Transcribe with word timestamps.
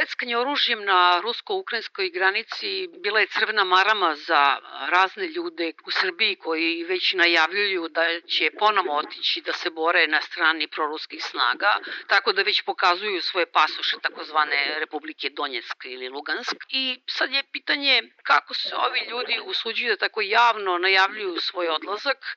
Sveckanje 0.00 0.36
oružjem 0.36 0.84
na 0.84 1.20
rusko-ukrajinskoj 1.20 2.10
granici 2.10 2.88
bila 3.04 3.20
je 3.20 3.26
crvena 3.26 3.64
marama 3.64 4.14
za 4.16 4.56
razne 4.88 5.26
ljude 5.26 5.72
u 5.86 5.90
Srbiji 5.90 6.36
koji 6.36 6.84
već 6.84 7.12
najavljuju 7.12 7.88
da 7.88 8.20
će 8.20 8.50
ponovo 8.58 8.96
otići 8.96 9.40
da 9.40 9.52
se 9.52 9.70
bore 9.70 10.06
na 10.06 10.20
strani 10.20 10.68
proruskih 10.68 11.24
snaga, 11.24 11.78
tako 12.06 12.32
da 12.32 12.42
već 12.42 12.62
pokazuju 12.62 13.22
svoje 13.22 13.46
pasoše 13.46 13.96
takozvane 14.02 14.76
Republike 14.78 15.30
Donjeck 15.30 15.84
ili 15.84 16.08
Lugansk. 16.08 16.56
I 16.68 17.00
sad 17.06 17.32
je 17.32 17.42
pitanje 17.52 18.02
kako 18.22 18.54
se 18.54 18.76
ovi 18.76 19.00
ljudi 19.10 19.40
usuđuju 19.44 19.90
da 19.90 19.96
tako 19.96 20.20
javno 20.20 20.78
najavljuju 20.78 21.40
svoj 21.40 21.68
odlazak, 21.68 22.36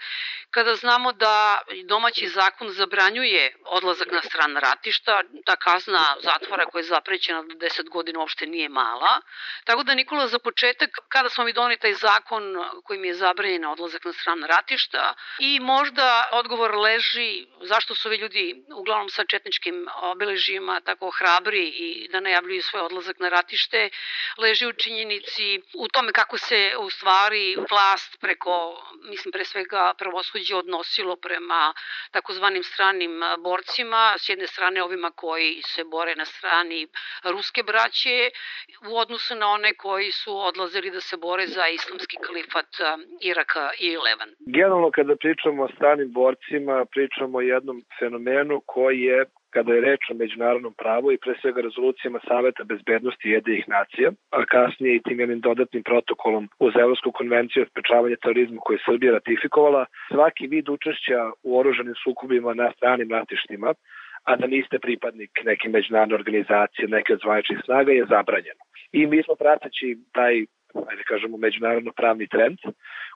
kada 0.51 0.75
znamo 0.75 1.11
da 1.11 1.61
domaći 1.85 2.27
zakon 2.27 2.69
zabranjuje 2.69 3.55
odlazak 3.65 4.11
na 4.11 4.21
stran 4.21 4.55
ratišta, 4.55 5.23
ta 5.45 5.55
kazna 5.55 6.15
zatvora 6.23 6.65
koja 6.65 6.79
je 6.79 6.83
zaprećena 6.83 7.52
do 7.53 7.65
10 7.67 7.89
godina 7.89 8.19
uopšte 8.19 8.45
nije 8.45 8.69
mala. 8.69 9.21
Tako 9.63 9.83
da 9.83 9.95
Nikola 9.95 10.27
za 10.27 10.39
početak, 10.39 10.89
kada 11.09 11.29
smo 11.29 11.43
mi 11.43 11.53
doneli 11.53 11.77
taj 11.77 11.93
zakon 11.93 12.43
kojim 12.83 13.05
je 13.05 13.13
zabranjena 13.13 13.71
odlazak 13.71 14.05
na 14.05 14.13
stran 14.13 14.43
ratišta 14.43 15.13
i 15.39 15.59
možda 15.59 16.29
odgovor 16.31 16.75
leži 16.75 17.47
zašto 17.61 17.95
su 17.95 18.07
ovi 18.07 18.17
ljudi 18.17 18.65
uglavnom 18.75 19.09
sa 19.09 19.25
četničkim 19.25 19.87
obeležijima 20.01 20.81
tako 20.81 21.09
hrabri 21.09 21.67
i 21.67 22.07
da 22.11 22.19
najavljuju 22.19 22.61
svoj 22.61 22.81
odlazak 22.81 23.19
na 23.19 23.29
ratište, 23.29 23.89
leži 24.37 24.67
u 24.67 24.73
činjenici 24.73 25.61
u 25.73 25.87
tome 25.87 26.11
kako 26.11 26.37
se 26.37 26.75
u 26.79 26.89
stvari 26.89 27.57
vlast 27.71 28.17
preko, 28.21 28.83
mislim 29.03 29.31
pre 29.31 29.45
svega 29.45 29.93
pravosuđe 29.97 30.55
odnosilo 30.55 31.15
prema 31.15 31.73
takozvanim 32.11 32.63
stranim 32.63 33.21
borcima, 33.39 34.15
s 34.19 34.29
jedne 34.29 34.47
strane 34.47 34.83
ovima 34.83 35.11
koji 35.11 35.61
se 35.65 35.83
bore 35.83 36.15
na 36.15 36.25
strani 36.25 36.87
ruske 37.35 37.61
braće 37.69 38.17
u 38.89 38.91
odnosu 39.03 39.35
na 39.35 39.47
one 39.57 39.71
koji 39.83 40.11
su 40.21 40.31
odlazili 40.49 40.89
da 40.97 41.01
se 41.09 41.15
bore 41.17 41.45
za 41.55 41.63
islamski 41.77 42.17
kalifat 42.25 42.71
Iraka 43.31 43.65
i 43.85 43.89
Levan. 44.05 44.29
Generalno 44.57 44.89
kada 44.97 45.15
pričamo 45.23 45.63
o 45.63 45.73
stranim 45.75 46.09
borcima, 46.21 46.85
pričamo 46.93 47.37
o 47.37 47.47
jednom 47.53 47.77
fenomenu 47.99 48.55
koji 48.65 48.99
je 49.11 49.19
kada 49.55 49.73
je 49.73 49.81
reč 49.81 50.01
o 50.11 50.13
međunarodnom 50.23 50.73
pravu 50.81 51.11
i 51.11 51.21
pre 51.23 51.33
svega 51.41 51.61
rezolucijama 51.61 52.19
Saveta 52.27 52.63
bezbednosti 52.63 53.29
jedinih 53.29 53.65
nacija, 53.67 54.09
a 54.37 54.45
kasnije 54.45 54.95
i 54.95 55.03
tim 55.05 55.19
jednim 55.19 55.39
dodatnim 55.39 55.83
protokolom 55.83 56.49
uz 56.59 56.73
Evropsku 56.75 57.11
konvenciju 57.11 57.63
o 57.63 57.69
sprečavanju 57.71 58.15
terorizma 58.21 58.59
koju 58.61 58.75
je 58.77 58.85
Srbija 58.85 59.11
ratifikovala, 59.13 59.85
svaki 60.13 60.47
vid 60.47 60.69
učešća 60.69 61.19
u 61.43 61.59
oružanim 61.59 61.95
sukobima 62.03 62.53
na 62.53 62.71
stranim 62.77 63.09
ratištima 63.11 63.73
a 64.23 64.35
da 64.35 64.47
niste 64.47 64.79
pripadnik 64.79 65.31
neke 65.45 65.69
međunarodne 65.69 66.15
organizacije, 66.15 66.87
neke 66.87 67.13
od 67.13 67.19
zvaničnih 67.23 67.59
snaga, 67.65 67.91
je 67.91 68.05
zabranjeno. 68.09 68.63
I 68.91 69.05
mi 69.07 69.23
smo 69.23 69.35
prateći 69.35 69.97
taj 70.11 70.45
ajde 70.89 71.03
kažemo, 71.03 71.37
međunarodno 71.37 71.91
pravni 71.91 72.27
trend, 72.27 72.57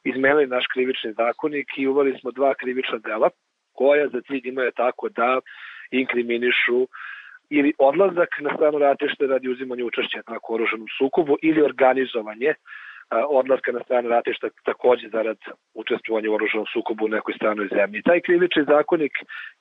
izmenili 0.04 0.48
naš 0.48 0.66
krivični 0.74 1.14
zakonik 1.14 1.68
i 1.78 1.88
uvali 1.88 2.18
smo 2.20 2.32
dva 2.32 2.54
krivična 2.54 2.98
dela 2.98 3.30
koja 3.74 4.08
za 4.08 4.22
cilj 4.28 4.42
imaju 4.44 4.72
tako 4.76 5.10
da 5.10 5.40
inkriminišu 5.92 6.88
ili 7.50 7.74
odlazak 7.78 8.30
na 8.40 8.56
stranu 8.56 8.78
ratište 8.78 9.28
radi 9.28 9.50
uzimanja 9.50 9.86
učešća 9.86 10.22
na 10.28 10.40
oruženom 10.50 10.88
sukobu 10.98 11.38
ili 11.42 11.62
organizovanje 11.62 12.54
odlaska 13.12 13.72
na 13.72 13.80
strane 13.84 14.10
ratišta 14.10 14.48
takođe 14.66 15.10
zarad 15.10 15.38
učestvovanja 15.74 16.32
u 16.32 16.34
oruženom 16.34 16.66
sukobu 16.74 17.06
u 17.06 17.08
nekoj 17.08 17.34
stranoj 17.34 17.68
zemlji. 17.72 18.02
Taj 18.02 18.22
krivični 18.22 18.64
zakonik 18.64 19.12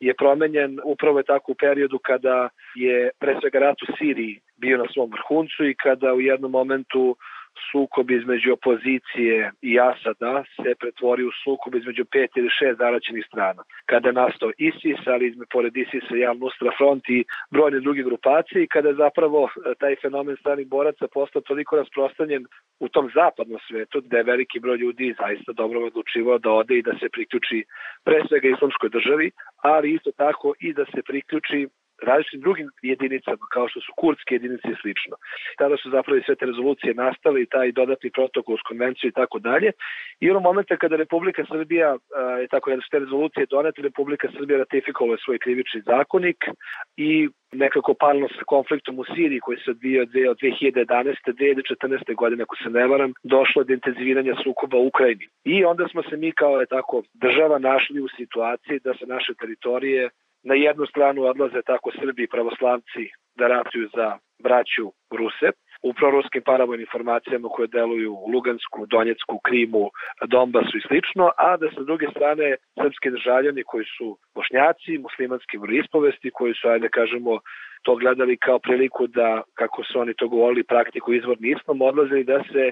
je 0.01 0.15
promenjen 0.15 0.81
upravo 0.85 1.23
tako 1.23 1.53
u 1.53 1.55
periodu 1.55 1.99
kada 1.99 2.49
je 2.75 3.11
pre 3.21 3.37
svega 3.41 3.59
rat 3.59 3.83
u 3.83 3.87
Siriji 3.99 4.41
bio 4.57 4.79
na 4.79 4.85
svom 4.93 5.11
vrhuncu 5.11 5.65
i 5.65 5.75
kada 5.75 6.15
u 6.15 6.21
jednom 6.21 6.51
momentu 6.51 7.17
sukob 7.71 8.11
između 8.11 8.53
opozicije 8.53 9.51
i 9.63 9.81
Asada 9.81 10.45
se 10.57 10.75
pretvori 10.81 11.25
u 11.25 11.33
sukob 11.45 11.75
između 11.75 12.05
pet 12.05 12.31
ili 12.37 12.51
šest 12.59 12.79
zaraćenih 12.79 13.25
strana. 13.27 13.63
Kada 13.87 14.09
je 14.09 14.13
nastao 14.13 14.51
ISIS, 14.59 15.01
ali 15.07 15.27
izme, 15.27 15.45
pored 15.53 15.77
ISIS-a 15.77 16.17
Jan 16.17 16.39
Nusra 16.39 16.71
Front 16.79 17.05
i 17.09 17.25
brojne 17.51 17.81
druge 17.81 18.03
grupacije 18.03 18.63
i 18.63 18.73
kada 18.75 18.89
je 18.89 19.01
zapravo 19.05 19.49
e, 19.49 19.75
taj 19.81 19.97
fenomen 20.03 20.37
stranih 20.37 20.67
boraca 20.69 21.07
postao 21.13 21.43
toliko 21.43 21.77
rasprostanjen 21.77 22.45
u 22.81 22.89
tom 22.89 23.11
zapadnom 23.15 23.61
svetu 23.69 24.01
da 24.01 24.17
je 24.17 24.31
veliki 24.33 24.61
broj 24.61 24.77
ljudi 24.77 25.15
zaista 25.19 25.53
dobro 25.53 25.81
odlučivao 25.87 26.39
da 26.39 26.51
ode 26.51 26.75
i 26.79 26.83
da 26.83 26.93
se 27.01 27.09
priključi 27.09 27.65
pre 28.05 28.23
svega 28.29 28.49
islamskoj 28.49 28.89
državi, 28.89 29.31
ali 29.57 29.93
isto 29.93 30.11
tako 30.17 30.55
i 30.61 30.73
da 30.73 30.85
se 30.85 31.03
priključi 31.03 31.69
različitim 32.03 32.41
drugim 32.41 32.69
jedinicama, 32.83 33.47
kao 33.53 33.69
što 33.69 33.81
su 33.81 33.93
kurdske 33.97 34.35
jedinice 34.35 34.69
i 34.71 34.81
slično. 34.81 35.17
Tada 35.59 35.77
su 35.77 35.91
zapravo 35.91 36.21
sve 36.27 36.35
te 36.35 36.47
rezolucije 36.47 36.95
nastale 36.95 37.43
i 37.43 37.51
taj 37.55 37.73
dodatni 37.73 38.11
protokol 38.11 38.57
s 38.59 38.67
konvenciju 38.69 39.09
i 39.09 39.19
tako 39.21 39.39
dalje. 39.39 39.71
I 40.21 40.31
ono 40.31 40.41
momenta 40.41 40.77
kada 40.77 40.97
Republika 40.97 41.45
Srbija, 41.53 41.97
je 42.41 42.49
tako 42.49 42.71
su 42.71 42.91
te 42.91 42.99
rezolucije 42.99 43.47
donete, 43.47 43.83
Republika 43.83 44.29
Srbija 44.37 44.59
ratifikovala 44.59 45.17
svoj 45.25 45.39
krivični 45.39 45.81
zakonik 45.81 46.45
i 46.97 47.29
nekako 47.53 47.95
paralelno 47.95 48.29
sa 48.29 48.45
konfliktom 48.47 48.99
u 48.99 49.05
Siriji 49.05 49.41
koji 49.41 49.59
se 49.59 49.71
odvija 49.71 50.03
od 50.03 50.39
2011. 50.39 51.17
2014. 51.27 52.15
godine, 52.15 52.43
ako 52.43 52.57
se 52.57 52.71
ne 52.71 52.87
varam, 52.87 53.13
došlo 53.23 53.65
do 53.65 53.73
intenziviranja 53.73 54.35
sukoba 54.45 54.77
u 54.77 54.87
Ukrajini. 54.87 55.27
I 55.45 55.65
onda 55.65 55.89
smo 55.89 56.03
se 56.03 56.17
mi 56.17 56.33
kao 56.33 56.61
je 56.61 56.67
tako 56.67 57.03
država 57.15 57.59
našli 57.59 58.01
u 58.01 58.09
situaciji 58.09 58.81
da 58.85 58.95
se 58.95 59.07
naše 59.07 59.35
teritorije 59.35 60.11
na 60.49 60.55
jednu 60.55 60.87
stranu 60.87 61.21
odlaze 61.23 61.61
tako 61.63 61.91
Srbi 62.01 62.23
i 62.23 62.33
pravoslavci 62.35 63.03
da 63.39 63.47
ratuju 63.49 63.89
za 63.97 64.19
braću 64.43 64.87
Ruse, 65.19 65.49
u 65.83 65.93
proruskim 65.95 66.43
paravojnim 66.43 66.87
formacijama 66.93 67.49
koje 67.49 67.69
deluju 67.69 68.13
u 68.15 68.29
Lugansku, 68.35 68.87
Donjecku, 68.87 69.41
Krimu, 69.47 69.85
Donbasu 70.35 70.75
i 70.79 70.87
slično, 70.89 71.31
a 71.37 71.57
da 71.57 71.67
sa 71.75 71.83
druge 71.89 72.07
strane 72.15 72.57
srpski 72.83 73.11
državljani 73.11 73.63
koji 73.71 73.85
su 73.97 74.19
bošnjaci, 74.35 74.99
muslimanski 75.07 75.57
ispovesti, 75.83 76.31
koji 76.39 76.55
su, 76.55 76.69
ajde 76.69 76.89
kažemo, 76.89 77.33
to 77.83 77.97
gledali 77.97 78.37
kao 78.37 78.59
priliku 78.59 79.07
da, 79.07 79.43
kako 79.55 79.85
su 79.85 80.01
oni 80.01 80.15
to 80.15 80.29
govorili, 80.29 80.71
praktiku 80.75 81.13
izvorni 81.13 81.49
islam, 81.57 81.83
odlazili 81.83 82.25
da 82.25 82.39
se 82.53 82.65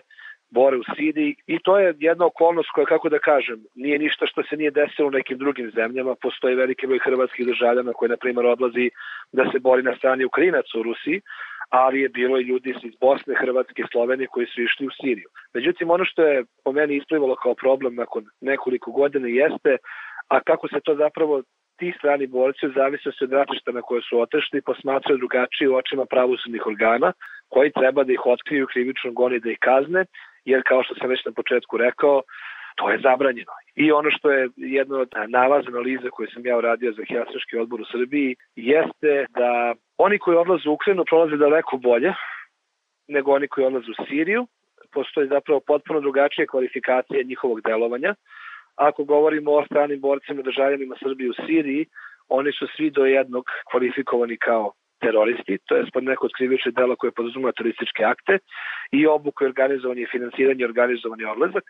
bore 0.59 0.76
u 0.76 0.84
Siriji 0.97 1.37
i 1.47 1.59
to 1.65 1.78
je 1.78 1.94
jedna 1.98 2.26
okolnost 2.26 2.69
koja, 2.75 2.87
kako 2.87 3.09
da 3.09 3.19
kažem, 3.19 3.59
nije 3.75 3.98
ništa 3.98 4.26
što 4.26 4.42
se 4.42 4.56
nije 4.56 4.70
desilo 4.70 5.09
u 5.09 5.16
nekim 5.19 5.38
drugim 5.38 5.70
zemljama. 5.75 6.15
Postoji 6.15 6.60
veliki 6.62 6.87
broj 6.87 7.04
hrvatskih 7.06 7.47
državljana 7.47 7.92
koji, 7.92 8.09
na 8.09 8.16
primjer, 8.16 8.47
odlazi 8.47 8.91
da 9.32 9.44
se 9.53 9.59
bori 9.59 9.82
na 9.82 9.97
strani 9.97 10.25
Ukrajinaca 10.25 10.78
u 10.78 10.82
Rusiji, 10.82 11.20
ali 11.69 12.00
je 12.00 12.09
bilo 12.09 12.38
i 12.38 12.48
ljudi 12.50 12.75
iz 12.82 12.94
Bosne, 13.00 13.34
Hrvatske, 13.42 13.82
Slovenije 13.92 14.26
koji 14.26 14.47
su 14.47 14.62
išli 14.62 14.87
u 14.87 14.91
Siriju. 15.00 15.28
Međutim, 15.54 15.91
ono 15.91 16.04
što 16.04 16.22
je 16.22 16.44
po 16.65 16.72
meni 16.72 16.97
isplivalo 16.97 17.36
kao 17.36 17.54
problem 17.54 17.94
nakon 17.94 18.25
nekoliko 18.41 18.91
godina 18.91 19.28
jeste, 19.28 19.76
a 20.28 20.41
kako 20.41 20.69
se 20.69 20.81
to 20.84 20.94
zapravo 20.94 21.42
ti 21.78 21.92
strani 21.98 22.26
borci 22.26 22.66
u 22.66 22.72
zavisnosti 22.72 23.25
od 23.25 23.32
ratišta 23.32 23.72
na 23.72 23.82
koje 23.82 24.03
su 24.03 24.21
otešli 24.21 24.62
posmatraju 24.62 25.19
drugačije 25.19 25.69
u 25.69 25.76
očima 25.76 26.04
pravosudnih 26.06 26.66
organa 26.66 27.12
koji 27.48 27.72
treba 27.72 28.04
da 28.04 28.12
ih 28.12 28.26
otkriju 28.26 28.66
krivično 28.72 29.12
goni 29.12 29.41
da 29.41 29.50
ih 29.50 29.59
kazne 29.60 30.04
jer 30.44 30.62
kao 30.66 30.82
što 30.82 30.94
sam 30.94 31.09
već 31.09 31.25
na 31.25 31.32
početku 31.32 31.77
rekao, 31.77 32.22
to 32.77 32.91
je 32.91 33.00
zabranjeno. 33.03 33.53
I 33.75 33.93
ono 33.93 34.10
što 34.10 34.31
je 34.31 34.49
jedno 34.56 34.99
od 34.99 35.09
nalaza 35.28 35.69
analiza 35.69 36.10
koje 36.10 36.28
sam 36.34 36.47
ja 36.47 36.56
uradio 36.56 36.93
za 36.93 37.03
Helsinški 37.09 37.59
odbor 37.59 37.81
u 37.81 37.84
Srbiji 37.93 38.37
jeste 38.56 39.27
da 39.31 39.75
oni 39.99 40.19
koji 40.19 40.37
odlaze 40.37 40.69
u 40.69 40.72
Ukrajinu 40.72 41.04
prolaze 41.04 41.37
daleko 41.37 41.77
bolje 41.77 42.12
nego 43.09 43.33
oni 43.33 43.49
koji 43.49 43.66
odlaze 43.66 43.91
u 43.91 44.06
Siriju. 44.09 44.47
Postoji 44.93 45.28
zapravo 45.28 45.60
potpuno 45.60 46.00
drugačije 46.00 46.47
kvalifikacije 46.47 47.25
njihovog 47.25 47.60
delovanja. 47.60 48.15
Ako 48.77 49.04
govorimo 49.04 49.53
o 49.53 49.65
stranim 49.65 50.00
borcima 50.00 50.43
državljanima 50.43 50.94
Srbije 51.03 51.31
u 51.31 51.34
Siriji, 51.47 51.87
oni 52.28 52.53
su 52.53 52.66
svi 52.77 52.91
do 52.91 53.04
jednog 53.04 53.44
kvalifikovani 53.71 54.37
kao 54.37 54.72
teroristi, 55.04 55.59
to 55.66 55.76
je 55.76 55.87
spod 55.88 56.04
neko 56.04 56.26
od 56.26 56.75
dela 56.75 56.97
koje 56.97 57.12
poduzuma 57.19 57.53
terorističke 57.53 58.04
akte 58.04 58.39
i 58.92 59.06
obuku 59.06 59.45
i 59.45 59.51
organizovanje 59.53 60.03
i 60.03 60.12
finansiranje 60.12 60.62
i 60.62 60.71
organizovanje 60.72 61.27
odlazak, 61.27 61.65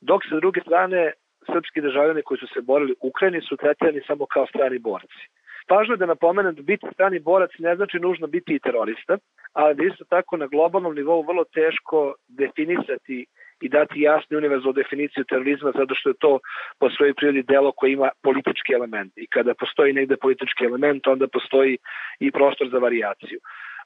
dok 0.00 0.20
sa 0.28 0.36
druge 0.36 0.60
strane 0.60 1.12
srpski 1.52 1.80
državljani 1.80 2.22
koji 2.22 2.38
su 2.38 2.46
se 2.54 2.60
borili 2.60 2.92
u 2.92 3.08
Ukrajini 3.08 3.40
su 3.40 3.56
tretirani 3.56 4.00
samo 4.06 4.26
kao 4.26 4.46
strani 4.46 4.78
borci. 4.78 5.22
Važno 5.70 5.94
je 5.94 5.98
da 5.98 6.06
napomenem 6.06 6.54
da 6.54 6.62
biti 6.62 6.86
strani 6.92 7.18
borac 7.18 7.50
ne 7.58 7.76
znači 7.76 7.98
nužno 7.98 8.26
biti 8.26 8.54
i 8.54 8.58
terorista, 8.58 9.18
ali 9.52 9.74
da 9.74 9.84
isto 9.84 10.04
tako 10.04 10.36
na 10.36 10.46
globalnom 10.46 10.94
nivou 10.94 11.22
vrlo 11.22 11.44
teško 11.44 12.14
definisati 12.28 13.26
i 13.60 13.68
dati 13.68 14.00
jasnu 14.00 14.38
univerzalnu 14.38 14.72
definiciju 14.72 15.24
terorizma 15.24 15.72
zato 15.76 15.94
što 15.94 16.08
je 16.10 16.20
to 16.20 16.38
po 16.80 16.90
svojoj 16.90 17.14
prirodi 17.14 17.42
delo 17.42 17.72
koje 17.72 17.92
ima 17.92 18.10
politički 18.22 18.72
element 18.74 19.12
i 19.16 19.26
kada 19.26 19.54
postoji 19.54 19.92
negde 19.92 20.16
politički 20.16 20.64
element 20.64 21.06
onda 21.06 21.26
postoji 21.28 21.78
i 22.20 22.30
prostor 22.30 22.68
za 22.72 22.78
varijaciju. 22.78 23.38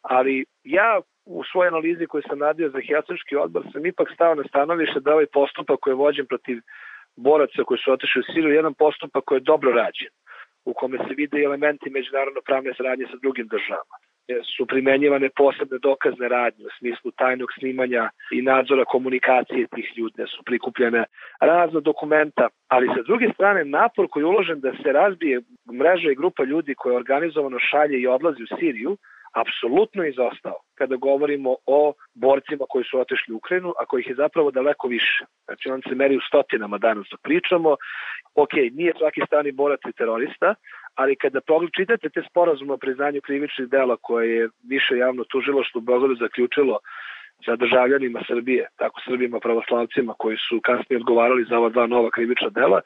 Ali 0.02 0.44
ja 0.64 1.00
u 1.25 1.44
svojoj 1.44 1.69
analizi 1.69 2.06
koju 2.06 2.22
sam 2.28 2.43
radio 2.43 2.70
za 2.70 2.81
Helsinški 2.88 3.37
odbor 3.37 3.62
sam 3.72 3.87
ipak 3.87 4.08
stao 4.14 4.34
na 4.34 4.44
stanovište 4.49 5.00
da 5.00 5.12
ovaj 5.12 5.26
postupak 5.26 5.78
koji 5.81 5.93
je 5.93 6.02
vođen 6.05 6.26
protiv 6.26 6.58
boraca 7.17 7.64
koji 7.67 7.78
su 7.78 7.93
otišli 7.93 8.20
u 8.20 8.32
Siriju 8.32 8.55
jedan 8.55 8.75
postupak 8.75 9.25
koji 9.25 9.37
je 9.37 9.50
dobro 9.52 9.70
rađen 9.72 10.12
u 10.64 10.75
kome 10.75 10.99
se 10.99 11.14
vide 11.17 11.43
elementi 11.43 11.90
međunarodno 11.90 12.40
pravne 12.46 12.70
saradnje 12.76 13.06
sa 13.11 13.17
drugim 13.22 13.46
državama. 13.46 13.96
Su 14.56 14.67
primenjivane 14.67 15.29
posebne 15.37 15.79
dokazne 15.79 16.29
radnje 16.29 16.65
u 16.67 16.75
smislu 16.79 17.11
tajnog 17.11 17.49
snimanja 17.59 18.11
i 18.32 18.43
nadzora 18.43 18.85
komunikacije 18.85 19.67
tih 19.75 19.88
ljudi, 19.97 20.15
da 20.17 20.27
su 20.27 20.43
prikupljene 20.44 21.05
razna 21.41 21.81
dokumenta, 21.81 22.49
ali 22.69 22.87
sa 22.94 23.03
druge 23.03 23.29
strane 23.35 23.65
napor 23.65 24.06
koji 24.11 24.23
je 24.23 24.27
uložen 24.27 24.61
da 24.61 24.73
se 24.82 24.93
razbije 24.93 25.41
mreža 25.79 26.11
i 26.11 26.15
grupa 26.21 26.44
ljudi 26.44 26.75
koja 26.75 26.97
organizovano 26.97 27.59
šalje 27.59 28.00
i 28.00 28.06
odlazi 28.06 28.43
u 28.43 28.56
Siriju, 28.59 28.97
apsolutno 29.32 30.05
izostao 30.05 30.59
kada 30.75 30.97
govorimo 30.97 31.56
o 31.67 31.93
borcima 32.15 32.65
koji 32.69 32.85
su 32.85 32.99
otešli 32.99 33.35
u 33.35 33.37
Ukrajinu, 33.37 33.73
a 33.81 33.87
kojih 33.87 34.06
je 34.06 34.15
zapravo 34.15 34.50
daleko 34.50 34.88
više. 34.88 35.25
Znači 35.44 35.69
on 35.69 35.82
se 35.88 35.94
meri 35.94 36.17
u 36.17 36.21
stotinama 36.29 36.79
danas 36.79 37.06
dok 37.11 37.21
pričamo. 37.23 37.77
Ok, 38.35 38.55
nije 38.73 38.93
svaki 38.99 39.21
stani 39.27 39.53
borac 39.53 39.81
i 39.88 39.93
terorista, 39.93 40.55
ali 41.00 41.17
kada 41.17 41.41
čitate 41.76 42.08
te 42.08 42.23
sporazume 42.31 42.73
o 42.73 42.82
priznanju 42.85 43.20
krivičnih 43.20 43.69
dela 43.69 43.97
koje 43.97 44.26
je 44.37 44.49
više 44.73 44.97
javno 44.97 45.25
tužilo 45.25 45.64
što 45.64 45.79
u 45.79 45.87
Beogradu 45.88 46.14
zaključilo 46.14 46.79
sa 47.44 47.56
državljanima 47.56 48.20
Srbije, 48.29 48.69
tako 48.76 49.00
Srbima 49.06 49.41
pravoslavcima 49.41 50.14
koji 50.19 50.37
su 50.49 50.61
kasnije 50.69 50.97
odgovarali 51.00 51.47
za 51.49 51.58
ova 51.58 51.69
dva 51.69 51.87
nova 51.87 52.11
krivična 52.11 52.49
dela, 52.49 52.81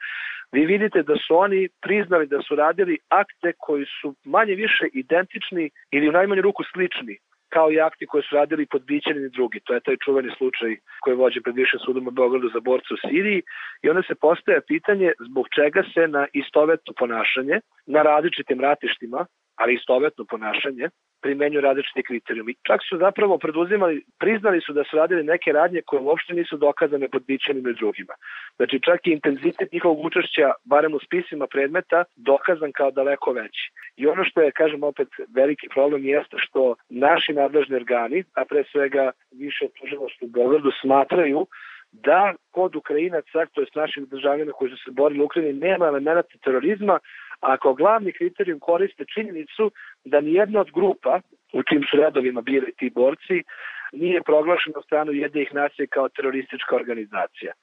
vi 0.51 0.65
vidite 0.65 1.03
da 1.03 1.15
su 1.23 1.37
oni 1.37 1.69
priznali 1.81 2.27
da 2.27 2.41
su 2.41 2.55
radili 2.55 2.97
akte 3.09 3.53
koji 3.57 3.85
su 4.01 4.15
manje 4.23 4.55
više 4.55 4.85
identični 4.93 5.69
ili 5.91 6.09
u 6.09 6.11
najmanju 6.17 6.41
ruku 6.41 6.63
slični 6.73 7.17
kao 7.49 7.71
i 7.71 7.79
akti 7.79 8.05
koje 8.05 8.23
su 8.23 8.35
radili 8.35 8.65
podbićeni 8.65 9.29
drugi. 9.29 9.59
To 9.65 9.73
je 9.73 9.85
taj 9.85 9.97
čuveni 10.05 10.31
slučaj 10.37 10.75
koji 11.03 11.15
vođe 11.15 11.41
pred 11.41 11.55
više 11.55 11.77
sudom 11.85 12.07
u 12.07 12.11
Beogradu 12.11 12.49
za 12.53 12.59
borce 12.59 12.93
u 12.93 13.01
Siriji 13.07 13.41
i 13.83 13.89
onda 13.89 14.01
se 14.07 14.15
postaje 14.15 14.67
pitanje 14.67 15.11
zbog 15.29 15.45
čega 15.55 15.83
se 15.93 16.07
na 16.07 16.27
istovetno 16.33 16.93
ponašanje 16.99 17.59
na 17.85 18.01
različitim 18.01 18.59
ratištima, 18.61 19.25
ali 19.55 19.73
istovetno 19.73 20.25
ponašanje, 20.25 20.89
primenju 21.25 21.61
različite 21.61 22.01
kriterijumi. 22.07 22.53
Čak 22.67 22.79
su 22.89 22.97
zapravo 22.97 23.37
preduzimali, 23.37 24.03
priznali 24.19 24.61
su 24.61 24.73
da 24.73 24.83
su 24.83 24.97
radili 24.97 25.23
neke 25.23 25.51
radnje 25.51 25.81
koje 25.85 26.01
uopšte 26.01 26.33
nisu 26.33 26.57
dokazane 26.57 27.07
pod 27.13 27.23
bićenim 27.29 27.67
i 27.67 27.73
drugima. 27.73 28.13
Znači 28.55 28.79
čak 28.87 28.99
i 29.07 29.11
intenzitet 29.11 29.71
njihovog 29.71 29.99
učešća, 30.05 30.51
barem 30.65 30.93
u 30.93 30.99
spisima 31.05 31.47
predmeta, 31.47 32.03
dokazan 32.15 32.71
kao 32.71 32.91
daleko 32.91 33.31
veći. 33.31 33.65
I 33.97 34.07
ono 34.07 34.23
što 34.23 34.41
je, 34.41 34.51
kažem 34.61 34.83
opet, 34.83 35.07
veliki 35.35 35.67
problem 35.73 36.05
jeste 36.05 36.35
što 36.39 36.75
naši 36.89 37.33
nadležni 37.33 37.75
organi, 37.75 38.23
a 38.33 38.45
pre 38.49 38.63
svega 38.71 39.11
više 39.31 39.65
tužiloštvo 39.79 40.25
u 40.25 40.31
Beogradu, 40.35 40.71
smatraju 40.81 41.47
da 41.91 42.33
kod 42.51 42.75
Ukrajinaca, 42.75 43.45
to 43.53 43.61
je 43.61 43.67
naših 43.75 44.03
državljana 44.07 44.51
koji 44.51 44.71
su 44.71 44.77
se 44.77 44.91
borili 44.91 45.21
u 45.21 45.25
Ukrajini, 45.25 45.59
nema 45.59 45.85
elemenata 45.85 46.37
terorizma, 46.43 46.99
a 47.39 47.57
kao 47.57 47.73
glavni 47.73 48.13
kriterijum 48.13 48.59
koriste 48.59 49.05
činjenicu 49.13 49.71
da 50.05 50.21
nijedna 50.21 50.59
od 50.61 50.71
grupa 50.71 51.19
u 51.53 51.63
čim 51.63 51.83
su 51.89 51.97
redovima 51.97 52.41
bili 52.41 52.73
ti 52.77 52.91
borci 52.95 53.43
nije 53.91 54.21
proglašena 54.23 54.81
stranu 54.85 55.11
jednih 55.11 55.53
nacije 55.53 55.87
kao 55.87 56.09
teroristička 56.09 56.75
organizacija. 56.75 57.53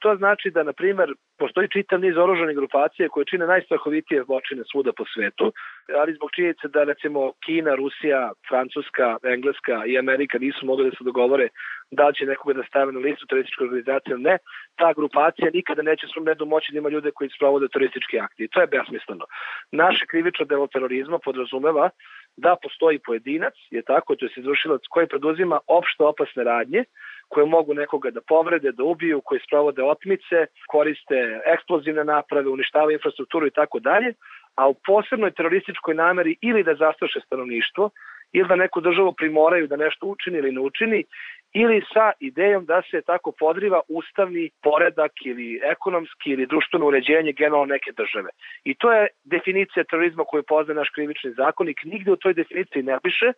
To 0.00 0.16
znači 0.16 0.50
da, 0.50 0.62
na 0.62 0.72
primer, 0.72 1.08
postoji 1.38 1.68
čitav 1.68 2.00
niz 2.00 2.16
oružanih 2.16 2.56
grupacije 2.56 3.08
koje 3.08 3.24
čine 3.24 3.46
najstrahovitije 3.46 4.24
zločine 4.24 4.62
svuda 4.70 4.92
po 4.92 5.04
svetu, 5.14 5.52
ali 6.00 6.14
zbog 6.14 6.30
činjenice 6.34 6.68
da, 6.68 6.84
recimo, 6.84 7.32
Kina, 7.44 7.74
Rusija, 7.74 8.32
Francuska, 8.48 9.16
Engleska 9.22 9.76
i 9.86 9.98
Amerika 9.98 10.38
nisu 10.38 10.66
mogli 10.66 10.90
da 10.90 10.96
se 10.96 11.04
dogovore 11.04 11.48
da 11.90 12.08
li 12.08 12.14
će 12.14 12.26
nekoga 12.26 12.54
da 12.54 12.62
stave 12.62 12.92
na 12.92 13.00
listu 13.00 13.26
terorističke 13.26 13.64
organizacije 13.64 14.12
ili 14.14 14.22
ne, 14.22 14.38
ta 14.76 14.92
grupacija 14.92 15.50
nikada 15.54 15.82
neće 15.82 16.06
svom 16.06 16.24
nedu 16.24 16.46
moći 16.46 16.72
da 16.72 16.78
ima 16.78 16.88
ljude 16.88 17.10
koji 17.14 17.30
sprovode 17.30 17.68
teroristički 17.68 18.18
akti. 18.18 18.44
I 18.44 18.48
to 18.48 18.60
je 18.60 18.66
besmisleno. 18.66 19.24
Naše 19.72 20.06
krivično 20.06 20.44
delo 20.44 20.66
terorizma 20.66 21.18
podrazumeva 21.18 21.90
da 22.36 22.56
postoji 22.62 22.98
pojedinac, 22.98 23.54
je 23.70 23.82
tako, 23.82 24.16
to 24.16 24.24
je 24.24 24.30
izvršilac 24.36 24.82
koji 24.90 25.06
preduzima 25.06 25.58
opšte 25.66 26.04
opasne 26.04 26.44
radnje, 26.44 26.84
koje 27.30 27.46
mogu 27.46 27.74
nekoga 27.74 28.10
da 28.10 28.20
povrede, 28.20 28.72
da 28.72 28.84
ubiju, 28.84 29.20
koji 29.24 29.40
sprovode 29.46 29.82
otmice, 29.82 30.46
koriste 30.68 31.18
eksplozivne 31.54 32.04
naprave, 32.04 32.48
uništavaju 32.48 32.94
infrastrukturu 32.98 33.46
i 33.46 33.56
tako 33.60 33.78
dalje, 33.80 34.12
a 34.54 34.68
u 34.68 34.74
posebnoj 34.86 35.30
terorističkoj 35.30 35.94
nameri 35.94 36.36
ili 36.40 36.64
da 36.64 36.74
zastraše 36.74 37.20
stanovništvo, 37.26 37.90
ili 38.32 38.48
da 38.48 38.56
neku 38.56 38.80
državu 38.80 39.12
primoraju 39.12 39.66
da 39.66 39.76
nešto 39.76 40.06
učini 40.06 40.38
ili 40.38 40.52
ne 40.52 40.60
učini, 40.60 41.04
ili 41.52 41.82
sa 41.92 42.12
idejom 42.20 42.64
da 42.64 42.82
se 42.90 43.02
tako 43.02 43.32
podriva 43.38 43.80
ustavni 43.88 44.50
poredak 44.62 45.12
ili 45.24 45.60
ekonomski 45.64 46.30
ili 46.30 46.46
društveno 46.46 46.86
uređenje 46.86 47.32
generalno 47.32 47.66
neke 47.66 47.92
države. 47.92 48.30
I 48.64 48.74
to 48.74 48.92
je 48.92 49.08
definicija 49.24 49.84
terorizma 49.84 50.24
koju 50.24 50.42
poznaje 50.42 50.76
naš 50.76 50.88
krivični 50.94 51.30
zakonik. 51.30 51.84
Nigde 51.84 52.12
u 52.12 52.16
toj 52.16 52.34
definiciji 52.34 52.82
ne 52.82 52.98
piše 53.02 53.32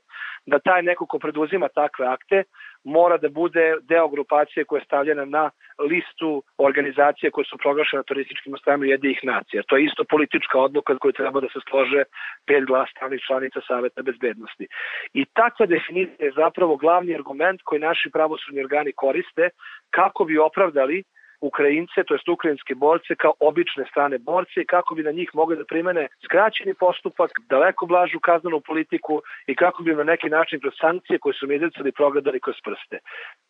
da 0.46 0.58
taj 0.58 0.82
neko 0.82 1.06
ko 1.06 1.18
preduzima 1.18 1.68
takve 1.68 2.06
akte 2.06 2.44
mora 2.84 3.16
da 3.16 3.28
bude 3.28 3.74
deo 3.82 4.08
grupacije 4.08 4.64
koja 4.64 4.78
je 4.78 4.84
stavljena 4.84 5.24
na 5.24 5.50
listu 5.78 6.42
organizacije 6.58 7.30
koje 7.30 7.44
su 7.44 7.58
proglašene 7.58 8.02
terorističkim 8.02 8.54
ostavima 8.54 8.86
jedinih 8.86 9.20
nacija. 9.22 9.62
To 9.66 9.76
je 9.76 9.84
isto 9.84 10.04
politička 10.04 10.58
odluka 10.58 10.98
koju 10.98 11.12
treba 11.12 11.40
da 11.40 11.48
se 11.48 11.60
slože 11.70 12.02
pet 12.46 12.64
glas 12.64 12.90
stranih 12.90 13.20
članica 13.26 13.60
Saveta 13.68 14.02
bezbednosti. 14.02 14.66
I 15.12 15.24
takva 15.24 15.66
definicija 15.66 16.26
je 16.26 16.32
zapravo 16.36 16.76
glavni 16.76 17.14
argument 17.14 17.60
koji 17.64 17.80
naši 18.02 18.12
pravosudni 18.12 18.60
organi 18.60 18.92
koriste 18.92 19.50
kako 19.90 20.24
bi 20.24 20.38
opravdali 20.38 21.02
Ukrajince, 21.40 22.04
to 22.06 22.14
jest 22.14 22.28
ukrajinske 22.28 22.74
borce, 22.74 23.14
kao 23.14 23.32
obične 23.40 23.84
strane 23.90 24.18
borce 24.18 24.60
i 24.60 24.66
kako 24.66 24.94
bi 24.94 25.02
na 25.02 25.10
njih 25.10 25.30
mogli 25.34 25.56
da 25.56 25.64
primene 25.64 26.08
skraćeni 26.24 26.74
postupak, 26.74 27.30
daleko 27.50 27.86
blažu 27.86 28.20
kaznenu 28.20 28.60
politiku 28.60 29.22
i 29.46 29.54
kako 29.54 29.82
bi 29.82 29.94
na 29.94 30.04
neki 30.04 30.28
način 30.28 30.60
kroz 30.60 30.74
sankcije 30.80 31.18
koje 31.18 31.34
su 31.34 31.46
mi 31.46 31.54
izricali 31.54 31.92
progledali 31.92 32.40
kroz 32.40 32.56
prste. 32.64 32.98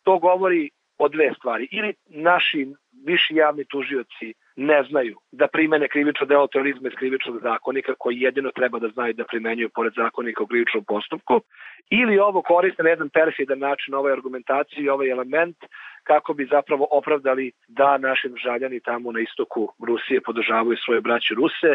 To 0.03 0.17
govori 0.17 0.69
o 0.97 1.07
dve 1.07 1.33
stvari. 1.37 1.67
Ili 1.71 1.93
naši 2.07 2.67
viši 3.05 3.35
javni 3.35 3.65
tužioci 3.65 4.33
ne 4.55 4.83
znaju 4.83 5.15
da 5.31 5.47
primene 5.47 5.87
krivično 5.87 6.25
delo 6.25 6.47
terorizma 6.47 6.87
iz 6.89 6.95
krivičnog 6.95 7.39
zakonika 7.41 7.93
koji 7.99 8.21
jedino 8.21 8.51
treba 8.51 8.79
da 8.79 8.87
znaju 8.87 9.13
da 9.13 9.25
primenjuju 9.25 9.69
pored 9.75 9.93
zakonika 9.95 10.43
u 10.43 10.47
krivičnom 10.47 10.83
postupku 10.83 11.41
ili 11.89 12.19
ovo 12.19 12.41
koriste 12.41 12.83
na 12.83 12.89
jedan 12.89 13.09
perfidan 13.09 13.59
način 13.59 13.93
ovaj 13.93 14.13
argumentaciju 14.13 14.83
i 14.83 14.89
ovaj 14.89 15.09
element 15.09 15.57
kako 16.03 16.33
bi 16.33 16.45
zapravo 16.51 16.87
opravdali 16.91 17.51
da 17.67 17.97
naši 17.97 18.29
državljani 18.29 18.79
tamo 18.79 19.11
na 19.11 19.19
istoku 19.19 19.73
Rusije 19.87 20.21
podržavaju 20.21 20.77
svoje 20.85 21.01
braće 21.01 21.33
Ruse 21.33 21.71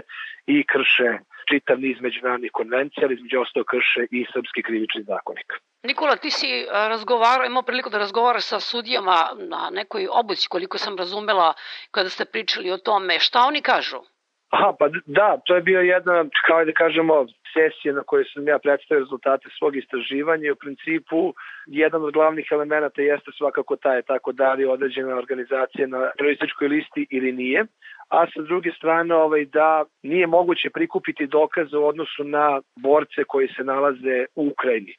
i 0.47 0.65
krše 0.73 1.11
čitav 1.51 1.81
niz 1.81 1.97
međunarodnih 2.01 2.51
konvencija, 2.53 3.05
ali 3.05 3.15
između 3.15 3.41
ostao 3.41 3.65
krše 3.65 4.03
i 4.11 4.27
srpski 4.33 4.63
krivični 4.63 5.03
zakonik. 5.03 5.49
Nikola, 5.83 6.17
ti 6.17 6.31
si 6.31 6.51
e, 6.61 6.67
razgovarao, 6.73 7.47
imao 7.47 7.63
priliku 7.63 7.91
da 7.91 7.99
razgovaraš 7.99 8.45
sa 8.45 8.61
sudijama 8.61 9.19
na 9.37 9.71
nekoj 9.73 10.09
obuci, 10.13 10.49
koliko 10.49 10.79
sam 10.79 10.99
razumela 10.99 11.55
kada 11.91 12.09
ste 12.09 12.25
pričali 12.25 12.71
o 12.71 12.79
tome. 12.79 13.19
Šta 13.19 13.39
oni 13.41 13.63
kažu? 13.63 14.01
Aha, 14.51 14.73
pa 14.79 14.89
da, 15.07 15.37
to 15.45 15.55
je 15.55 15.63
bio 15.63 15.81
jedna, 15.81 16.25
kao 16.47 16.65
da 16.65 16.73
kažemo, 16.73 17.27
sesija 17.53 17.95
na 17.95 18.03
kojoj 18.03 18.25
sam 18.25 18.49
ja 18.49 18.59
predstavio 18.59 19.05
rezultate 19.05 19.49
svog 19.59 19.77
istraživanja 19.77 20.47
i 20.47 20.51
u 20.51 20.57
principu 20.57 21.35
jedan 21.67 22.05
od 22.05 22.13
glavnih 22.13 22.49
elemenata 22.51 23.03
jeste 23.03 23.31
svakako 23.39 23.77
taj 23.77 24.03
tako 24.03 24.33
da 24.33 24.53
li 24.53 24.65
određena 24.65 25.17
organizacija 25.17 25.87
na 25.87 26.11
terorističkoj 26.17 26.69
listi 26.69 27.07
ili 27.11 27.33
nije, 27.33 27.65
a 28.09 28.27
sa 28.35 28.43
druge 28.43 28.71
strane 28.73 29.15
ovaj, 29.15 29.45
da 29.45 29.85
nije 30.03 30.27
moguće 30.27 30.71
prikupiti 30.71 31.27
dokaze 31.27 31.77
u 31.77 31.87
odnosu 31.87 32.25
na 32.25 32.61
borce 32.77 33.25
koji 33.25 33.49
se 33.49 33.65
nalaze 33.65 34.25
u 34.35 34.49
Ukrajini 34.49 34.95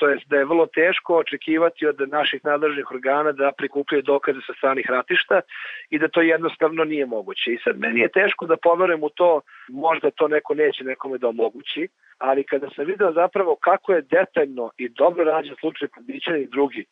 to 0.00 0.08
jest 0.08 0.28
da 0.28 0.36
je 0.36 0.44
vrlo 0.44 0.66
teško 0.66 1.16
očekivati 1.16 1.86
od 1.86 1.98
naših 2.08 2.44
nadležnih 2.44 2.90
organa 2.90 3.32
da 3.32 3.52
prikupljaju 3.58 4.02
dokaze 4.02 4.40
sa 4.46 4.52
stranih 4.58 4.86
ratišta 4.90 5.40
i 5.90 5.98
da 5.98 6.08
to 6.08 6.20
jednostavno 6.20 6.84
nije 6.84 7.06
moguće. 7.06 7.52
I 7.52 7.58
sad 7.64 7.78
meni 7.78 8.00
je 8.00 8.08
teško 8.08 8.46
da 8.46 8.56
poverujem 8.56 9.02
u 9.02 9.08
to, 9.08 9.40
možda 9.68 10.10
to 10.10 10.28
neko 10.28 10.54
neće 10.54 10.84
nekome 10.84 11.18
da 11.18 11.28
omogući, 11.28 11.88
ali 12.18 12.44
kada 12.44 12.68
sam 12.76 12.84
video 12.84 13.12
zapravo 13.12 13.56
kako 13.56 13.92
je 13.92 14.02
detaljno 14.02 14.70
i 14.78 14.88
dobro 14.88 15.24
rađen 15.24 15.56
slučaj 15.60 15.88
kod 15.88 16.04
i 16.08 16.46
drugi, 16.46 16.84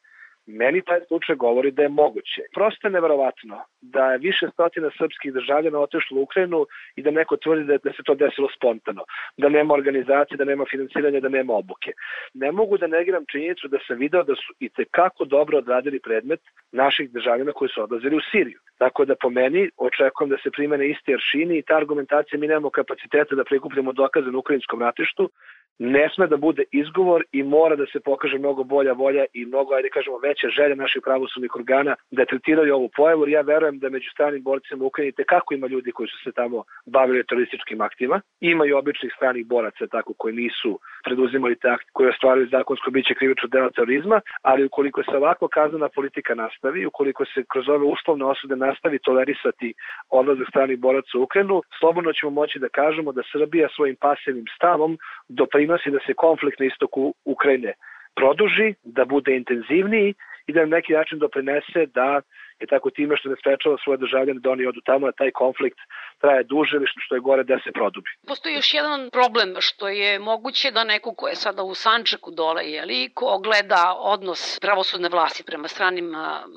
Meni 0.51 0.83
taj 0.83 1.01
slučaj 1.09 1.37
govori 1.37 1.71
da 1.71 1.83
je 1.83 1.89
moguće. 1.89 2.43
Prosto 2.55 2.87
je 2.87 2.93
neverovatno 2.93 3.57
da 3.81 4.13
je 4.13 4.19
više 4.19 4.47
stotina 4.53 4.91
srpskih 4.99 5.33
državljana 5.33 5.79
otišlo 5.79 6.19
u 6.19 6.23
Ukrajinu 6.23 6.67
i 6.97 7.03
da 7.03 7.11
neko 7.11 7.37
tvrdi 7.37 7.65
da, 7.65 7.77
da 7.85 7.93
se 7.93 8.03
to 8.03 8.15
desilo 8.15 8.49
spontano, 8.57 9.03
da 9.37 9.49
nema 9.49 9.75
organizacije, 9.75 10.37
da 10.37 10.45
nema 10.45 10.65
finansiranja, 10.71 11.21
da 11.21 11.29
nema 11.29 11.53
obuke. 11.53 11.93
Ne 12.35 12.53
mogu 12.53 12.79
da 12.79 12.87
negiram 12.87 13.25
činjenicu 13.31 13.69
da 13.69 13.79
sam 13.87 13.99
video 13.99 14.23
da 14.23 14.35
su 14.35 14.55
i 14.61 14.69
tekako 14.69 15.25
dobro 15.25 15.59
odradili 15.59 16.01
predmet 16.01 16.41
naših 16.73 17.11
državljana 17.11 17.53
koji 17.53 17.69
su 17.69 17.83
odlazili 17.83 18.17
u 18.17 18.27
Siriju. 18.31 18.59
Tako 18.79 19.05
da 19.05 19.15
po 19.23 19.31
meni 19.31 19.71
očekujem 19.77 20.31
da 20.31 20.37
se 20.43 20.51
primene 20.51 20.89
isti 20.91 21.15
aršini 21.15 21.59
i 21.59 21.63
ta 21.63 21.77
argumentacija 21.77 22.41
mi 22.41 22.47
nemamo 22.47 22.71
kapaciteta 22.71 23.35
da 23.35 23.45
prikupljamo 23.45 23.93
dokaze 23.93 24.31
na 24.31 24.39
ukrajinskom 24.39 24.83
ratištu, 24.83 25.31
ne 25.79 26.09
sme 26.15 26.27
da 26.27 26.37
bude 26.37 26.65
izgovor 26.73 27.25
i 27.33 27.43
mora 27.43 27.77
da 27.77 27.87
se 27.87 28.01
pokaže 28.01 28.39
mnogo 28.39 28.65
bolja 28.65 28.93
volja 28.93 29.25
i 29.35 29.45
mnogo, 29.45 29.75
ajde 29.75 29.89
kažemo, 29.89 30.19
veća 30.19 30.49
želja 30.49 30.75
naših 30.75 31.03
pravosudnih 31.05 31.57
organa 31.57 31.97
da 32.11 32.25
tretiraju 32.25 32.75
ovu 32.75 32.91
pojavu. 32.97 33.29
Ja 33.29 33.41
verujem 33.41 33.79
da 33.79 33.89
među 33.89 34.11
stranim 34.11 34.43
borcima 34.43 34.85
Ukrajine 34.85 35.25
kako 35.27 35.55
ima 35.55 35.67
ljudi 35.67 35.93
koji 35.93 36.09
su 36.09 36.19
se 36.25 36.33
tamo 36.33 36.65
bavili 36.87 37.27
terorističkim 37.27 37.81
aktima. 37.81 38.21
Ima 38.41 38.67
i 38.67 38.73
običnih 38.73 39.13
stranih 39.17 39.47
boraca 39.47 39.87
tako 39.87 40.13
koji 40.19 40.35
nisu 40.35 40.81
preduzimali 41.05 41.57
te 41.57 41.69
akte 41.69 41.91
koji 41.93 42.09
ostvaruju 42.09 42.49
zakonsko 42.49 42.91
biće 42.91 43.15
krivično 43.15 43.49
dela 43.49 43.71
terorizma, 43.71 44.21
ali 44.43 44.65
ukoliko 44.65 45.03
se 45.03 45.17
ovako 45.17 45.49
kaznena 45.49 45.89
politika 45.89 46.35
nastavi, 46.35 46.87
ukoliko 46.87 47.25
se 47.25 47.45
kroz 47.53 47.69
ove 47.69 47.85
uslovne 47.85 48.25
osude 48.25 48.57
nastavi 48.57 48.99
tolerisati 48.99 49.75
odlazak 50.11 50.47
stranih 50.51 50.79
boraca 50.79 51.19
u 51.19 51.23
Ukrajinu, 51.23 51.63
slobodno 51.79 52.13
ćemo 52.13 52.31
moći 52.31 52.59
da 52.59 52.69
kažemo 52.69 53.13
da 53.13 53.23
Srbija 53.33 53.69
svojim 53.77 53.97
pasivnim 54.01 54.45
stavom 54.57 54.99
doprinosi 55.69 55.91
da 55.91 55.99
se 56.07 56.15
konflikt 56.15 56.59
na 56.61 56.67
istoku 56.67 57.15
Ukrajine 57.25 57.73
produži, 58.15 58.75
da 58.83 59.05
bude 59.05 59.37
intenzivniji 59.37 60.15
i 60.47 60.53
da 60.53 60.61
na 60.61 60.77
neki 60.77 60.93
način 60.93 61.19
doprinese 61.19 61.87
da 61.87 62.21
je 62.61 62.67
tako 62.67 62.91
time 62.91 63.17
što 63.17 63.29
ne 63.29 63.37
sprečava 63.41 63.77
svoje 63.85 63.99
državljane 63.99 64.41
da 64.41 64.51
oni 64.51 64.67
odu 64.67 64.81
tamo, 64.81 65.07
da 65.07 65.13
taj 65.13 65.31
konflikt 65.31 65.79
traje 66.21 66.45
duže 66.45 66.77
ili 66.77 66.87
što 66.87 67.15
je 67.15 67.21
gore 67.21 67.45
da 67.45 67.59
se 67.65 67.73
produbi. 67.73 68.11
Postoji 68.27 68.55
još 68.55 68.75
jedan 68.75 69.11
problem 69.13 69.55
što 69.61 69.89
je 69.89 70.19
moguće 70.19 70.71
da 70.71 70.85
neko 70.85 71.15
ko 71.15 71.29
je 71.29 71.35
sada 71.35 71.63
u 71.63 71.75
Sančaku 71.75 72.31
dole, 72.31 72.63
jeli, 72.65 73.11
ko 73.15 73.39
gleda 73.39 73.95
odnos 73.99 74.59
pravosudne 74.61 75.09
vlasti 75.09 75.43
prema 75.47 75.69
stranim 75.69 76.09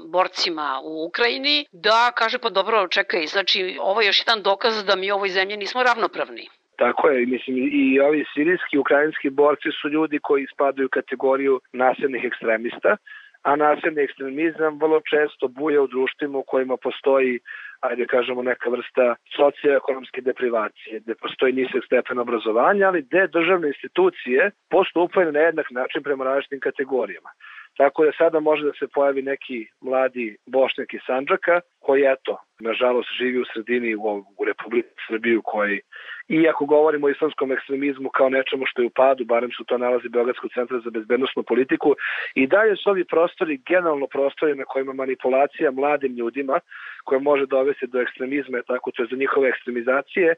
borcima 0.07 0.79
u 0.83 1.05
Ukrajini, 1.07 1.65
da 1.71 2.11
kaže 2.15 2.39
pa 2.39 2.49
dobro, 2.49 2.87
čekaj, 2.87 3.25
znači 3.25 3.77
ovo 3.81 4.01
je 4.01 4.07
još 4.07 4.19
jedan 4.19 4.41
dokaz 4.43 4.85
da 4.85 4.95
mi 4.95 5.11
u 5.11 5.15
ovoj 5.15 5.29
zemlji 5.29 5.57
nismo 5.57 5.83
ravnopravni. 5.83 6.60
Tako 6.83 7.09
je, 7.09 7.25
mislim, 7.25 7.55
i 7.71 7.99
ovi 7.99 8.25
sirijski, 8.33 8.77
ukrajinski 8.77 9.29
borci 9.29 9.69
su 9.81 9.89
ljudi 9.89 10.19
koji 10.23 10.47
spadaju 10.53 10.85
u 10.85 10.95
kategoriju 10.99 11.59
nasilnih 11.73 12.23
ekstremista, 12.23 12.97
a 13.43 13.55
nasilni 13.55 14.01
ekstremizam 14.01 14.79
vrlo 14.81 14.99
često 15.11 15.47
buja 15.47 15.81
u 15.81 15.87
društvima 15.87 16.37
u 16.37 16.43
kojima 16.43 16.77
postoji 16.77 17.39
ajde 17.81 18.05
kažemo 18.05 18.41
neka 18.43 18.69
vrsta 18.69 19.15
socioekonomske 19.35 20.21
deprivacije, 20.21 20.99
gde 20.99 21.15
postoji 21.15 21.53
nisek 21.53 21.85
stepen 21.85 22.19
obrazovanja, 22.19 22.87
ali 22.87 23.01
gde 23.01 23.27
državne 23.27 23.67
institucije 23.67 24.51
postupaju 24.69 25.31
na 25.31 25.39
jednak 25.39 25.71
način 25.71 26.03
prema 26.03 26.23
različitim 26.23 26.59
kategorijama. 26.59 27.29
Tako 27.77 28.05
da 28.05 28.11
sada 28.17 28.39
može 28.39 28.63
da 28.63 28.73
se 28.79 28.87
pojavi 28.93 29.21
neki 29.21 29.67
mladi 29.81 30.37
bošnjak 30.45 30.93
iz 30.93 31.01
Sanđaka 31.07 31.61
koji 31.81 32.01
eto, 32.03 32.37
nažalost 32.59 33.09
živi 33.17 33.39
u 33.41 33.45
sredini 33.53 33.95
u, 33.95 34.01
u 34.39 34.45
Republike 34.45 34.89
Srbiju 35.07 35.41
koji 35.43 35.81
iako 36.27 36.65
govorimo 36.65 37.07
o 37.07 37.09
islamskom 37.09 37.51
ekstremizmu 37.51 38.09
kao 38.09 38.29
nečemu 38.29 38.65
što 38.65 38.81
je 38.81 38.87
u 38.87 38.89
padu, 38.89 39.25
barem 39.25 39.51
su 39.51 39.63
to 39.63 39.77
nalazi 39.77 40.09
Beogradskog 40.09 40.51
centra 40.53 40.79
za 40.79 40.89
bezbednostnu 40.89 41.43
politiku 41.43 41.95
i 42.35 42.47
dalje 42.47 42.75
su 42.75 42.89
ovi 42.89 43.05
prostori 43.05 43.61
generalno 43.67 44.07
prostori 44.07 44.55
na 44.55 44.65
kojima 44.65 44.93
manipulacija 44.93 45.71
mladim 45.71 46.15
ljudima 46.15 46.59
koja 47.03 47.19
može 47.19 47.45
dovesti 47.45 47.87
do 47.87 48.01
ekstremizma, 48.01 48.61
tako 48.67 48.91
to 48.91 49.03
je 49.03 49.07
za 49.11 49.15
njihove 49.15 49.49
ekstremizacije, 49.49 50.35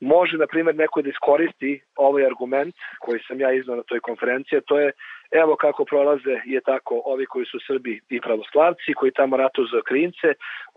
može, 0.00 0.36
na 0.36 0.46
primjer, 0.46 0.74
neko 0.76 1.02
da 1.02 1.08
iskoristi 1.08 1.80
ovaj 1.96 2.26
argument 2.26 2.74
koji 2.98 3.20
sam 3.28 3.40
ja 3.40 3.52
iznao 3.52 3.76
na 3.76 3.82
toj 3.82 4.00
konferenciji, 4.00 4.60
to 4.66 4.78
je 4.78 4.92
evo 5.32 5.56
kako 5.56 5.84
prolaze 5.84 6.36
je 6.44 6.60
tako 6.60 7.02
ovi 7.04 7.26
koji 7.26 7.46
su 7.46 7.58
Srbi 7.66 8.00
i 8.08 8.20
pravoslavci, 8.20 8.94
koji 8.96 9.12
tamo 9.12 9.36
ratu 9.36 9.64
za 9.72 9.80
krince, 9.88 10.28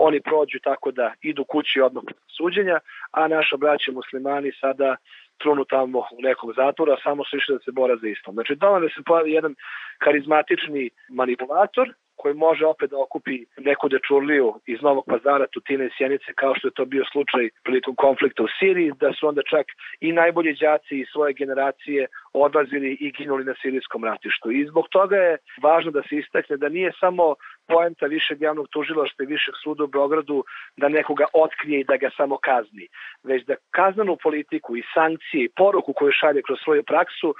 oni 0.08 0.22
prođu 0.22 0.60
tako 0.64 0.92
da 0.92 1.14
idu 1.22 1.44
kući 1.46 1.82
odmah 1.82 2.04
suđenja, 2.38 2.80
a 3.12 3.28
naša 3.28 3.58
braća 3.58 3.92
muslimani 3.92 4.52
sada 4.62 4.96
trunu 5.38 5.66
tamo 5.66 6.00
u 6.00 6.22
nekom 6.28 6.54
zatvoru, 6.56 6.92
a 6.92 7.04
samo 7.04 7.24
su 7.26 7.38
išli 7.38 7.56
da 7.56 7.60
se 7.60 7.72
bora 7.72 7.96
za 8.02 8.08
istom. 8.08 8.34
Znači, 8.34 8.56
dovoljno 8.56 8.90
se 8.90 9.02
pojavi 9.06 9.32
jedan 9.32 9.56
karizmatični 9.98 10.90
manipulator 11.10 11.94
koji 12.18 12.34
može 12.34 12.66
opet 12.66 12.90
da 12.90 12.98
okupi 12.98 13.46
neku 13.58 13.90
dečurliju 13.90 14.54
iz 14.66 14.82
Novog 14.82 15.06
pazara, 15.12 15.48
Tutine 15.48 15.86
i 15.86 15.94
Sjenice, 15.98 16.34
kao 16.36 16.54
što 16.56 16.68
je 16.68 16.78
to 16.78 16.86
bio 16.86 17.04
slučaj 17.12 17.50
prilikom 17.64 17.96
konflikta 17.96 18.44
u 18.44 18.48
Siriji, 18.60 18.92
da 19.00 19.14
su 19.14 19.28
onda 19.28 19.42
čak 19.54 19.66
i 20.00 20.12
najbolji 20.12 20.54
đaci 20.62 20.94
iz 21.00 21.08
svoje 21.12 21.34
generacije 21.34 22.08
odlazili 22.34 22.98
i 23.00 23.12
ginuli 23.12 23.44
na 23.44 23.54
sirijskom 23.62 24.04
ratištu. 24.04 24.52
I 24.52 24.66
zbog 24.70 24.86
toga 24.90 25.16
je 25.16 25.38
važno 25.62 25.92
da 25.92 26.02
se 26.10 26.16
istakne 26.16 26.58
da 26.58 26.70
nije 26.70 26.92
samo 27.00 27.36
poenta 27.68 28.06
višeg 28.06 28.42
javnog 28.42 28.68
tužilaštva 28.68 29.24
i 29.24 29.32
višeg 29.34 29.54
suda 29.64 29.84
u 29.84 29.88
Beogradu 29.88 30.44
da 30.78 30.90
nekoga 30.90 31.26
otkrije 31.34 31.80
i 31.80 31.84
da 31.84 31.98
ga 31.98 32.10
samo 32.18 32.38
kazni, 32.38 32.88
već 33.24 33.46
da 33.46 33.56
kaznanu 33.72 34.18
politiku 34.24 34.78
i 34.78 34.84
sankcije 34.94 35.44
i 35.44 35.54
poruku 35.56 35.94
koju 35.94 36.12
šalje 36.12 36.42
kroz 36.42 36.60
svoju 36.64 36.84
praksu 36.84 37.36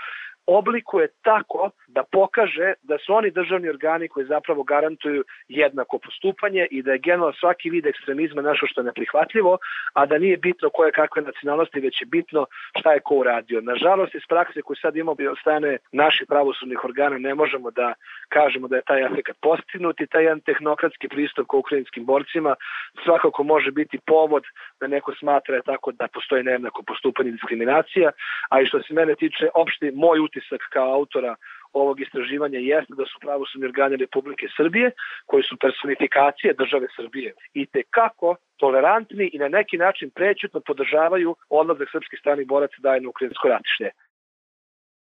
oblikuje 0.48 1.08
tako 1.22 1.70
da 1.88 2.04
pokaže 2.12 2.74
da 2.82 2.98
su 2.98 3.14
oni 3.14 3.32
državni 3.32 3.70
organi 3.70 4.08
koji 4.08 4.26
zapravo 4.26 4.64
garantuju 4.64 5.24
jednako 5.48 6.00
postupanje 6.00 6.68
i 6.72 6.82
da 6.82 6.92
je 6.92 7.00
generalno 7.00 7.34
svaki 7.34 7.70
vid 7.70 7.86
ekstremizma 7.86 8.42
nešto 8.42 8.68
što 8.68 8.82
je 8.82 8.86
neprihvatljivo, 8.86 9.58
a 9.94 10.06
da 10.06 10.18
nije 10.18 10.38
bitno 10.38 10.70
koje 10.70 10.92
kakve 10.92 11.22
nacionalnosti, 11.22 11.80
već 11.80 12.02
je 12.02 12.06
bitno 12.06 12.46
šta 12.80 12.94
je 12.94 13.00
ko 13.00 13.16
uradio. 13.16 13.62
Nažalost, 13.62 14.16
iz 14.16 14.26
prakse 14.30 14.62
koju 14.62 14.76
sad 14.82 14.96
imamo 14.96 15.16
od 15.32 15.38
strane 15.42 15.78
naših 15.92 16.28
pravosudnih 16.28 16.84
organa 16.84 17.18
ne 17.18 17.36
možemo 17.36 17.72
da 17.72 17.94
kažemo 18.30 18.68
da 18.68 18.76
je 18.76 18.88
taj 18.88 19.06
efekt 19.06 19.38
postignut 19.42 20.02
i 20.02 20.08
taj 20.08 20.24
jedan 20.24 20.40
tehnokratski 20.40 21.08
pristup 21.08 21.48
ka 21.48 21.58
ukrajinskim 21.58 22.06
borcima 22.06 22.56
svakako 23.04 23.44
može 23.44 23.72
biti 23.72 23.98
povod 24.06 24.44
da 24.80 24.88
neko 24.88 25.14
smatra 25.20 25.56
je 25.56 25.62
tako 25.62 25.92
da 25.92 26.08
postoji 26.08 26.44
nejednako 26.44 26.84
postupanje 26.84 27.30
i 27.30 27.32
diskriminacija, 27.32 28.12
a 28.50 28.62
i 28.62 28.66
što 28.66 28.82
se 28.82 28.94
mene 28.94 29.16
tiče, 29.16 29.50
opšti 29.54 29.92
moj 29.92 30.20
utisak 30.38 30.62
kao 30.70 30.94
autora 30.94 31.36
ovog 31.74 32.02
istraživanja 32.02 32.60
jeste 32.60 32.94
da 32.98 33.06
su 33.06 33.20
pravosudni 33.22 33.68
organi 33.68 33.96
Republike 33.96 34.48
Srbije, 34.58 34.92
koji 35.26 35.44
su 35.44 35.58
personifikacije 35.58 36.54
države 36.54 36.88
Srbije, 36.96 37.34
i 37.54 37.66
te 37.66 37.84
kako 37.90 38.36
tolerantni 38.58 39.30
i 39.34 39.38
na 39.38 39.48
neki 39.48 39.78
način 39.78 40.10
prećutno 40.16 40.60
podržavaju 40.68 41.36
odlazak 41.50 41.88
srpskih 41.92 42.20
stranih 42.20 42.48
boraca 42.48 42.76
daje 42.80 43.02
na 43.02 43.10
ukrajinsko 43.10 43.48
ratište. 43.48 43.92